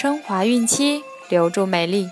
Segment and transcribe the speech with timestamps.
[0.00, 2.08] 升华孕期，留住美丽。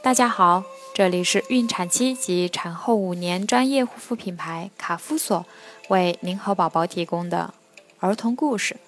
[0.00, 0.64] 大家好，
[0.94, 5.44] 这里是孕产期及产后五年专业护肤品牌卡夫索
[5.88, 7.52] 为您和宝宝提供的
[8.00, 8.78] 儿童故事。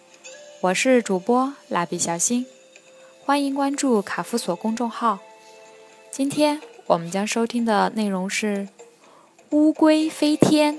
[0.63, 2.47] 我是主播蜡笔小新，
[3.23, 5.19] 欢迎关注卡夫索公众号。
[6.11, 8.57] 今天我们将收听的内容是
[9.51, 10.75] 《乌龟飞天》。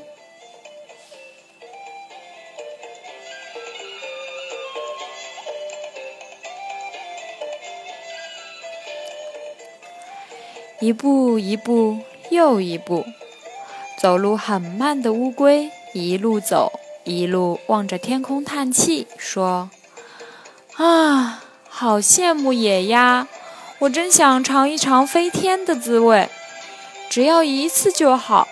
[10.82, 13.06] 一步一步又一步，
[13.98, 16.72] 走路很慢的乌龟一路走，
[17.04, 19.70] 一路望着天空叹气，说
[20.80, 23.28] ：“啊，好羡慕野鸭！
[23.80, 26.30] 我真想尝一尝飞天的滋味，
[27.10, 28.48] 只要一次就好。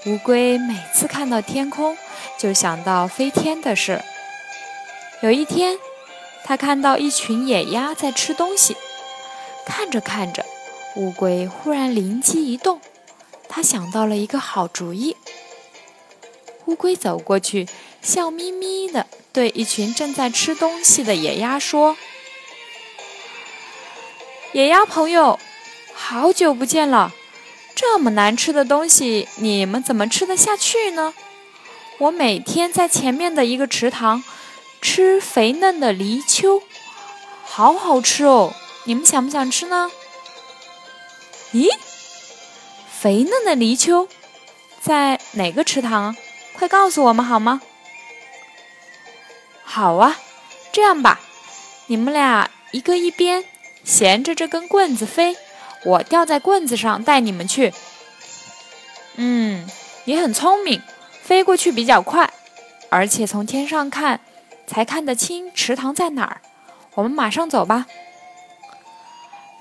[0.07, 1.95] 乌龟每次看到天空，
[2.39, 4.01] 就想到飞天的事。
[5.21, 5.77] 有一天。
[6.49, 8.75] 他看到一群野鸭在吃东西，
[9.67, 10.47] 看着看着，
[10.97, 12.81] 乌龟忽然灵机一动，
[13.51, 15.15] 他想到了一个好主意。
[16.65, 17.69] 乌龟走过去，
[18.01, 21.99] 笑眯眯地对一群正在吃东西的野鸭说
[24.53, 25.39] ：“野鸭朋友，
[25.93, 27.13] 好久不见了！
[27.75, 31.13] 这么难吃的东西，你们怎么吃得下去呢？
[31.99, 34.25] 我每天在前面的一个池塘。”
[34.81, 36.63] 吃肥嫩的泥鳅，
[37.45, 38.55] 好好吃哦！
[38.85, 39.91] 你们想不想吃呢？
[41.53, 41.69] 咦，
[43.01, 44.09] 肥嫩的泥鳅
[44.81, 46.17] 在哪个池塘？
[46.55, 47.61] 快告诉我们好吗？
[49.65, 50.17] 好啊，
[50.73, 51.21] 这样吧，
[51.87, 53.45] 你们俩一个一边，
[53.85, 55.37] 衔着这根棍子飞，
[55.85, 57.73] 我吊在棍子上带你们去。
[59.17, 59.69] 嗯，
[60.05, 60.81] 你很聪明，
[61.23, 62.33] 飞过去比较快，
[62.89, 64.21] 而且从天上看。
[64.69, 66.43] 才看得清池塘在哪儿，
[66.95, 67.87] 我们马上走吧。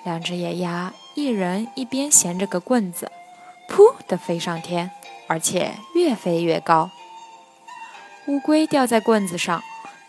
[0.03, 3.09] 两只野鸭一人一边衔着个棍子，
[3.69, 4.91] 噗的飞上天，
[5.27, 6.91] 而且越飞越高。
[8.27, 9.63] 乌龟掉在棍子上，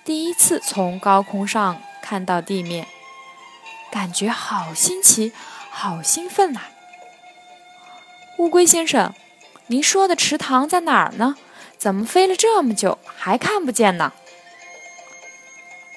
[0.05, 2.87] 第一次从高空上看到地面，
[3.93, 5.33] 感觉好新奇，
[5.71, 6.71] 好兴奋啊！
[8.39, 9.15] 乌龟先生，
[9.69, 11.37] 您说的池塘在哪儿呢？
[11.77, 14.13] 怎么飞了这么久还看不见呢？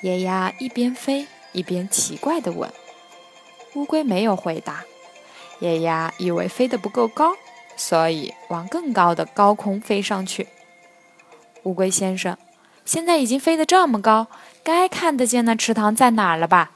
[0.01, 2.71] 野鸭一边飞一边奇怪地问
[3.75, 4.83] ：“乌龟没有回答。”
[5.59, 7.33] 野鸭以为飞得不够高，
[7.77, 10.47] 所以往更高的高空飞上去。
[11.63, 12.35] 乌龟先生，
[12.83, 14.25] 现在已经飞得这么高，
[14.63, 16.71] 该看得见那池塘在哪儿了吧？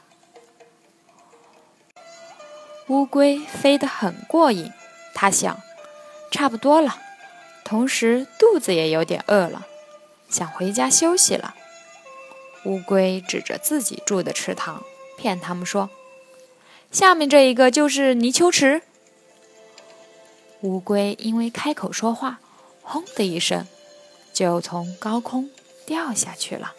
[2.88, 4.72] 乌龟飞得很过瘾，
[5.16, 5.60] 它想：
[6.30, 7.00] 差不多了，
[7.64, 9.66] 同时肚子也有点饿了，
[10.30, 11.56] 想回家休息了。
[12.66, 14.84] 乌龟指着自己住的池塘，
[15.18, 15.90] 骗他们说
[16.92, 18.82] ：“下面这一个就是泥鳅池。”
[20.62, 22.40] 乌龟因为开口说话，
[22.82, 23.68] 轰的一声，
[24.34, 25.50] 就从高空
[25.86, 26.74] 掉下去了。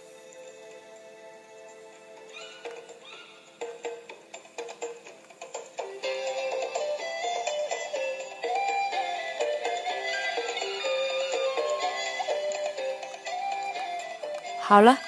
[14.61, 14.99] 好了。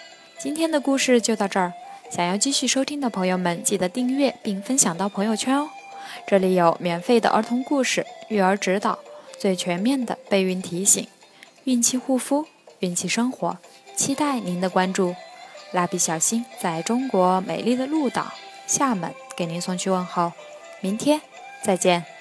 [0.40, 1.72] 今天的故事就到这儿，
[2.10, 5.68] 想要继续收听的朋友们，记得订阅并分享到朋友圈哦。
[6.28, 9.00] 这里有免费的儿童故事、育儿指导、
[9.36, 11.04] 最全面的备孕提醒、
[11.64, 12.46] 孕期护肤、
[12.78, 13.58] 孕期生活，
[13.96, 15.16] 期待您的关注。
[15.72, 18.32] 蜡笔小新在中国美丽的鹭岛
[18.66, 20.30] 厦门给您送去问候，
[20.80, 21.20] 明天
[21.64, 22.17] 再见。